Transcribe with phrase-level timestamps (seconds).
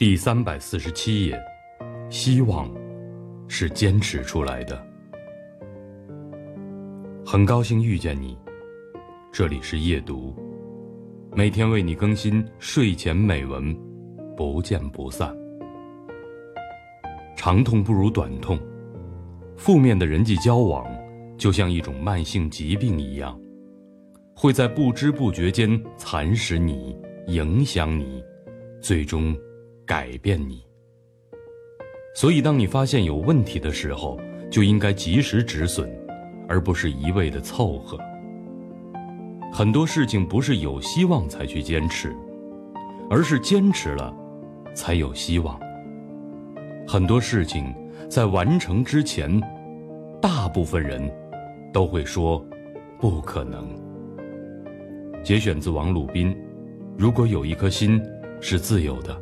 [0.00, 1.38] 第三百四十七页，
[2.08, 2.74] 希望
[3.48, 4.82] 是坚持出来的。
[7.22, 8.34] 很高兴遇见你，
[9.30, 10.34] 这里是夜读，
[11.36, 13.78] 每天为你更新睡前美文，
[14.34, 15.36] 不见不散。
[17.36, 18.58] 长痛不如短痛，
[19.54, 20.90] 负面的人际交往
[21.36, 23.38] 就像一种慢性疾病一样，
[24.34, 26.96] 会在不知不觉间蚕食你，
[27.26, 28.24] 影响你，
[28.80, 29.36] 最终。
[29.90, 30.64] 改变你，
[32.14, 35.90] 所以当你发现有问题的时候，就应该及时止损，
[36.48, 37.98] 而不是一味的凑合。
[39.52, 42.14] 很多事情不是有希望才去坚持，
[43.10, 44.14] 而是坚持了，
[44.76, 45.58] 才有希望。
[46.86, 47.74] 很多事情
[48.08, 49.42] 在完成之前，
[50.22, 51.12] 大部分人
[51.72, 52.38] 都会说
[53.00, 53.68] 不可能。
[55.24, 56.32] 节选自王鲁宾
[56.96, 58.00] ：“如果有一颗心
[58.40, 59.20] 是自由的。”